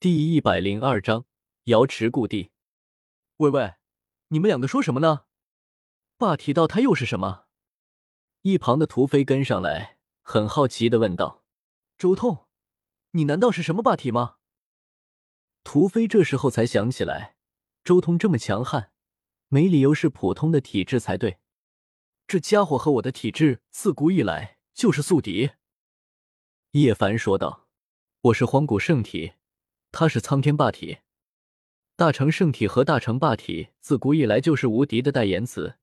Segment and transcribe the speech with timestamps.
[0.00, 1.26] 第一百零二章
[1.64, 2.52] 瑶池故地。
[3.36, 3.74] 喂喂，
[4.28, 5.26] 你们两个说什么呢？
[6.16, 7.44] 霸体道他又是什么？
[8.40, 11.44] 一旁的屠飞跟上来，很好奇的问道
[11.98, 12.46] ：“周通，
[13.10, 14.36] 你难道是什么霸体吗？”
[15.64, 17.36] 屠飞这时候才想起来，
[17.84, 18.92] 周通这么强悍，
[19.48, 21.40] 没理由是普通的体质才对。
[22.26, 25.50] 这家伙和我的体质自古以来就是宿敌。
[26.70, 27.68] 叶凡说道
[28.32, 29.34] ：“我是荒古圣体，
[29.92, 30.98] 他是苍天霸体。
[31.96, 35.76] 大成圣体和大成霸体自古以来就是无敌的代言词。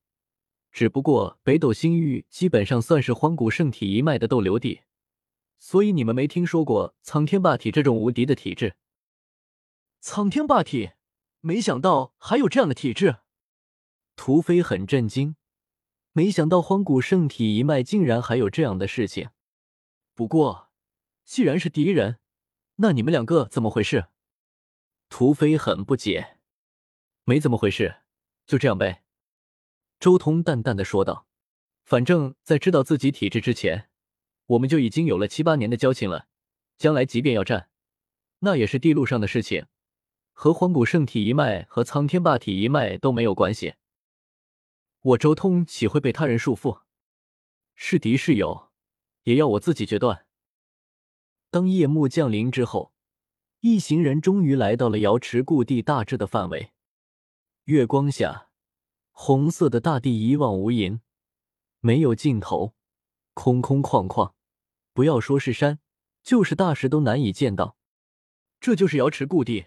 [0.70, 4.82] 只不过北斗星域基本上算是荒古圣体一脉的斗留地，
[5.58, 8.74] 所以你们没听说过苍天霸体这种无敌的体质。”
[10.00, 10.90] 苍天霸体，
[11.40, 13.16] 没想到还有这样的体质。
[14.14, 15.36] 屠飞很震惊，
[16.12, 19.30] 没想到荒古圣体一脉竟然还有这样的事情。
[20.14, 20.70] 不过，
[21.24, 22.18] 既然是敌人，
[22.80, 24.06] 那你们两个怎么回事？
[25.08, 26.38] 屠飞很不解。
[27.24, 28.02] 没怎么回事，
[28.46, 29.02] 就这样呗。
[29.98, 31.26] 周通淡淡的说道。
[31.82, 33.88] 反正，在知道自己体质之前，
[34.46, 36.28] 我们就已经有了七八年的交情了。
[36.76, 37.70] 将来即便要战，
[38.40, 39.66] 那也是地路上的事情。
[40.32, 43.74] 和荒古圣体一脉和苍天霸体一脉都没有关系。
[45.00, 46.82] 我周通岂会被他人束缚？
[47.74, 48.70] 是敌是友，
[49.24, 50.27] 也要我自己决断。
[51.50, 52.92] 当夜幕降临之后，
[53.60, 56.72] 一行人终于来到了瑶池故地大致的范围。
[57.64, 58.50] 月光下，
[59.10, 61.00] 红色的大地一望无垠，
[61.80, 62.74] 没有尽头，
[63.34, 64.34] 空空旷旷，
[64.92, 65.80] 不要说是山，
[66.22, 67.76] 就是大石都难以见到。
[68.60, 69.66] 这就是瑶池故地。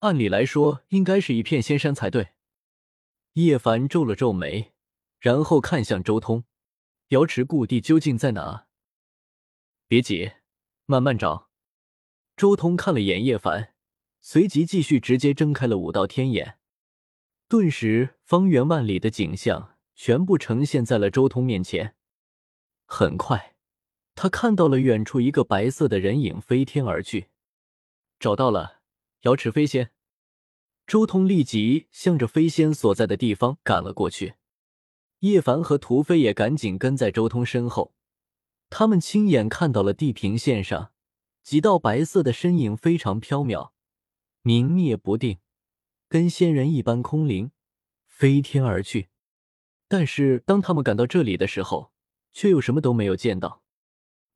[0.00, 2.30] 按理来说，应该是一片仙山才对。
[3.34, 4.72] 叶凡皱了皱眉，
[5.20, 6.44] 然后看向周通
[7.08, 8.66] ：“瑶池故地究竟在哪？”
[9.86, 10.32] 别急，
[10.86, 11.50] 慢慢找。
[12.36, 13.74] 周通看了眼叶凡，
[14.20, 16.58] 随即继续直接睁开了五道天眼，
[17.48, 21.94] 顿时方圆万里的景象全部呈现在了周通面前。
[22.86, 23.54] 很快，
[24.14, 27.28] 他看到了远处一个白色的人影飞天而去，
[28.18, 28.80] 找到了。
[29.22, 29.92] 瑶池飞仙，
[30.84, 34.34] 周通立即向着飞仙所在的地方赶了过去。
[35.20, 37.94] 叶凡和屠飞也赶紧跟在周通身后。
[38.74, 40.92] 他们亲眼看到了地平线上
[41.42, 43.72] 几道白色的身影，非常飘渺，
[44.40, 45.40] 明灭不定，
[46.08, 47.50] 跟仙人一般空灵，
[48.06, 49.10] 飞天而去。
[49.88, 51.92] 但是当他们赶到这里的时候，
[52.32, 53.62] 却又什么都没有见到。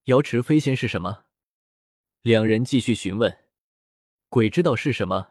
[0.05, 1.25] 瑶池飞仙是什么？
[2.21, 3.39] 两人继续询问。
[4.29, 5.29] 鬼知道是什么，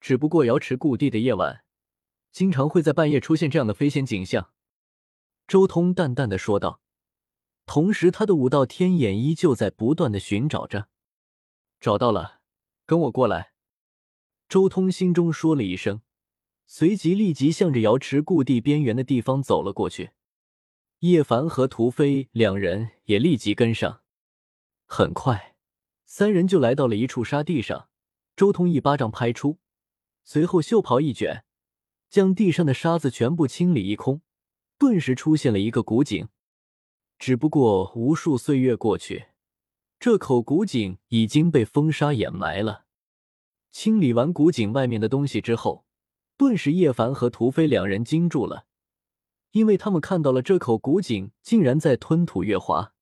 [0.00, 1.62] 只不过瑶池故地的夜晚，
[2.32, 4.50] 经常会在半夜出现这样的飞仙景象。
[5.46, 6.80] 周通淡淡的说道，
[7.66, 10.88] 同时他的五道天眼依旧在不断的寻找着。
[11.80, 12.40] 找到了，
[12.86, 13.52] 跟我过来。
[14.48, 16.02] 周通心中说了一声，
[16.66, 20.10] 随即立即向着瑶池故地边缘的地方走了过去。
[20.98, 24.02] 叶凡和屠飞两人也立即跟上，
[24.86, 25.56] 很快，
[26.04, 27.88] 三人就来到了一处沙地上。
[28.36, 29.58] 周通一巴掌拍出，
[30.24, 31.44] 随后袖袍一卷，
[32.08, 34.22] 将地上的沙子全部清理一空，
[34.78, 36.28] 顿时出现了一个古井。
[37.22, 39.26] 只不过无数岁月过去，
[40.00, 42.86] 这口古井已经被风沙掩埋了。
[43.70, 45.86] 清理完古井外面的东西之后，
[46.36, 48.66] 顿时叶凡和屠飞两人惊住了，
[49.52, 52.92] 因为他们看到了这口古井竟然在吞吐月华。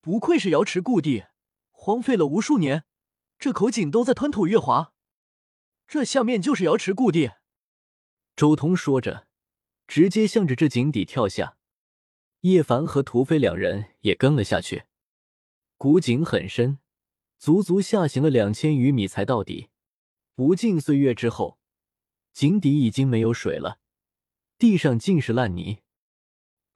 [0.00, 1.24] 不愧是瑶池故地，
[1.70, 2.84] 荒废了无数年。
[3.38, 4.94] 这口井都在吞吐月华，
[5.86, 7.32] 这下面就是瑶池故地。
[8.34, 9.26] 周通说着，
[9.86, 11.58] 直接向着这井底跳下。
[12.44, 14.84] 叶凡和屠飞两人也跟了下去。
[15.78, 16.78] 古井很深，
[17.38, 19.70] 足足下行了两千余米才到底。
[20.34, 21.58] 无尽岁月之后，
[22.34, 23.78] 井底已经没有水了，
[24.58, 25.78] 地上尽是烂泥。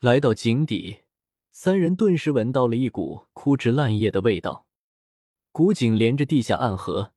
[0.01, 1.01] 来到井底，
[1.51, 4.67] 三人顿时闻到了一股枯枝烂叶的味道。
[5.53, 7.13] 古井连着地下暗河，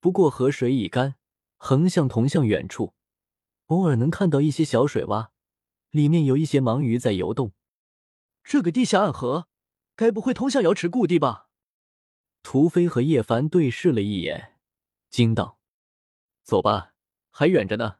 [0.00, 1.14] 不过河水已干，
[1.56, 2.92] 横向同向远处，
[3.68, 5.28] 偶尔能看到一些小水洼，
[5.88, 7.52] 里面有一些盲鱼在游动。
[8.48, 9.48] 这个地下暗河，
[9.96, 11.48] 该不会通向瑶池故地吧？
[12.44, 14.54] 屠飞和叶凡对视了一眼，
[15.10, 15.58] 惊道
[16.44, 16.94] ：“走吧，
[17.30, 17.96] 还远着呢。”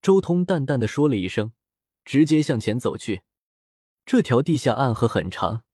[0.00, 1.52] 周通淡淡的说了一声，
[2.04, 3.22] 直接向前走去。
[4.06, 5.64] 这条地下暗河很长，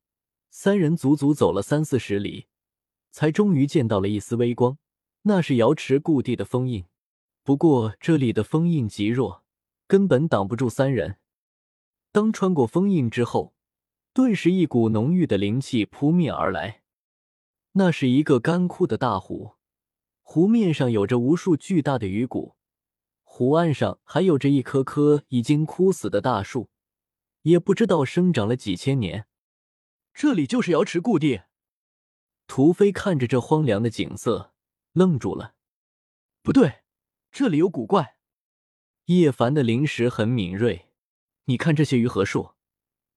[0.48, 2.46] 三人足足走了三四十里。
[3.10, 4.78] 才终于见到了一丝微光，
[5.22, 6.86] 那是瑶池故地的封印。
[7.42, 9.44] 不过这里的封印极弱，
[9.86, 11.18] 根本挡不住三人。
[12.10, 13.54] 当穿过封印之后，
[14.16, 16.80] 顿时一股浓郁的灵气扑面而来。
[17.72, 19.56] 那是一个干枯的大湖，
[20.22, 22.56] 湖面上有着无数巨大的鱼骨，
[23.24, 26.70] 湖岸上还有着一棵棵已经枯死的大树，
[27.42, 29.26] 也不知道生长了几千年。
[30.14, 31.42] 这里就是瑶池故地。
[32.46, 34.54] 屠飞看着这荒凉的景色，
[34.92, 35.56] 愣住了。
[36.42, 36.84] 不对，
[37.30, 38.16] 这里有古怪。
[39.04, 40.88] 叶凡的灵识很敏锐，
[41.44, 42.54] 你看这些鱼和树，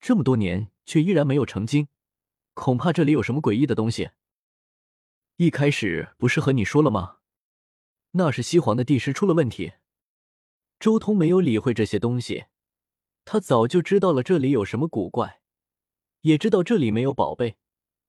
[0.02, 1.88] 这么多年却依然没有成精，
[2.56, 4.10] 恐怕这里有什么诡异的东西。
[5.36, 7.18] 一开始不是和你说了吗？
[8.14, 9.74] 那是西皇的地师出了问题。
[10.80, 12.46] 周通没有理会这些东西，
[13.24, 15.42] 他早就知道了这里有什么古怪，
[16.22, 17.58] 也知道这里没有宝贝，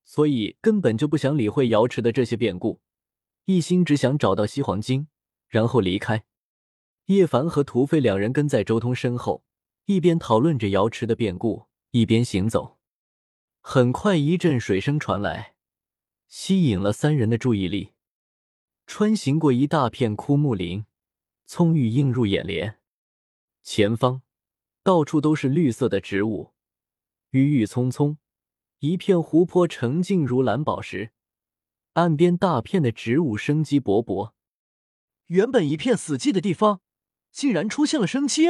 [0.06, 2.81] 所以根本就不想理会瑶池的这些变故，
[3.44, 5.09] 一心只想找到西黄金，
[5.49, 6.25] 然后离开。
[7.06, 9.44] 叶凡和屠飞两人跟在周通身后，
[9.85, 12.78] 一边讨论着瑶池的变故，一边行走。
[13.60, 15.54] 很快，一阵水声传来。
[16.28, 17.92] 吸引了三人的注意力。
[18.87, 20.87] 穿行过一大片枯木林，
[21.46, 22.78] 葱郁映入眼帘。
[23.62, 24.22] 前方
[24.82, 26.52] 到处都是绿色的植物，
[27.31, 28.19] 郁郁葱葱。
[28.78, 31.12] 一片湖泊澄净如蓝宝石，
[31.92, 34.32] 岸边大片的植物生机勃勃。
[35.26, 36.81] 原本一片死寂的地方，
[37.31, 38.44] 竟然出现了生机。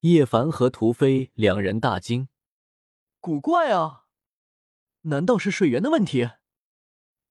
[0.00, 2.28] 叶凡和屠飞两人大惊
[3.24, 4.04] ：“古怪啊！
[5.04, 6.28] 难道是水源的问题？”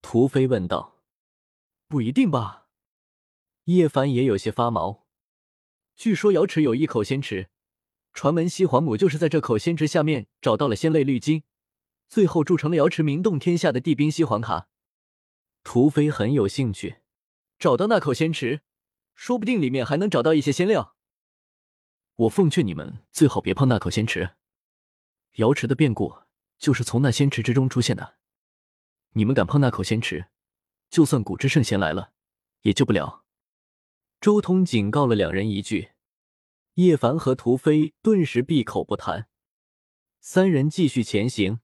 [0.01, 1.03] 屠飞问道
[1.87, 2.65] ：“不一定吧？”
[3.65, 5.05] 叶凡也有些发毛。
[5.95, 7.51] 据说瑶池有一口仙池，
[8.11, 11.43] 传闻西皇母就是在这口仙池下面找到了仙类绿晶，
[12.07, 14.69] 最后铸成了瑶池名动天下的地冰西皇卡。
[15.63, 17.01] 屠飞很有兴趣，
[17.59, 18.61] 找到那口仙池，
[19.13, 20.95] 说不定里面还能找到一些仙料。
[22.15, 24.31] 我奉劝你们最好别碰那口仙池，
[25.33, 26.15] 瑶池的变故
[26.59, 28.17] 就是从那仙池之中出现的。
[29.13, 30.27] 你们敢碰那口仙池，
[30.89, 32.11] 就算古之圣贤来了，
[32.61, 33.23] 也救不了。
[34.21, 35.91] 周通警告了两人一句，
[36.75, 39.27] 叶凡和屠飞顿时闭口不谈。
[40.19, 41.59] 三人继续前行，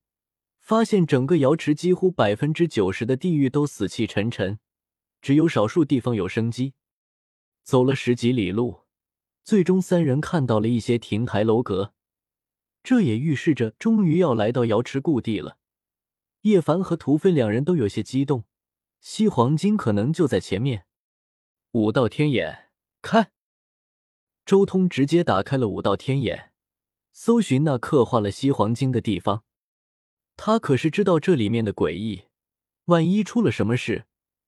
[0.59, 4.59] 发现整个瑶池几乎百分之九十的地域都死气沉沉，
[5.21, 6.73] 只有少数地方有生机。
[7.63, 8.81] 走了十几里路，
[9.43, 11.93] 最终三人看到了一些亭台楼阁，
[12.83, 15.57] 这也预示着终于要来到瑶池故地了。
[16.41, 18.45] 叶凡和屠飞两人都有些激动，
[19.01, 20.85] 西黄金可能就在前面。
[21.73, 22.69] 五道天眼
[23.01, 23.31] 开，
[24.45, 26.53] 周通直接打开了五道天眼，
[27.11, 29.43] 搜寻那刻画了西黄金的地方。
[30.37, 32.23] 他可是知道这里面的诡异，
[32.85, 34.05] 万一出了什么事，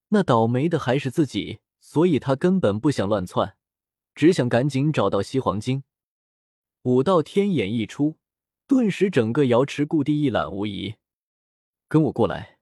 [0.07, 3.57] 那倒霉的还是自己，所以他根本不想乱窜，
[4.15, 5.83] 只想赶紧找到西黄金。
[6.83, 8.17] 五道天眼一出，
[8.71, 10.95] 顿时整个瑶池故地一览无遗。
[11.89, 12.57] 跟我过来，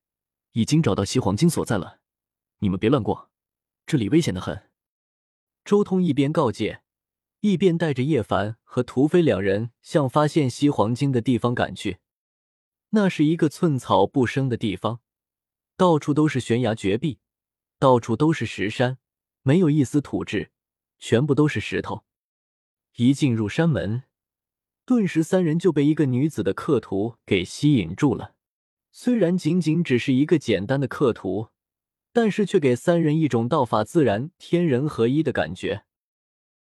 [0.54, 2.00] 已经找到西黄金所在了，
[2.62, 3.30] 你们别乱过，
[3.86, 4.72] 这里危险的很。
[5.64, 6.82] 周通一边告诫，
[7.42, 12.00] 一边带着叶凡和屠飞两人向发现西黄金的地方赶去。
[12.90, 15.02] 那是一个寸草不生的地方，
[15.78, 17.20] 到处都是悬崖绝壁，
[17.78, 18.98] 到处都是石山，
[19.44, 20.50] 没有一丝土质，
[20.98, 22.04] 全部都是石头。
[22.96, 24.06] 一进入山门，
[24.89, 28.33] 顿时三人就被一个女子的刻图给吸引住了。
[28.91, 31.50] 虽然仅仅只是一个简单的刻图，
[32.12, 35.84] 但是却给三人一种道法自然、天人合一的感觉。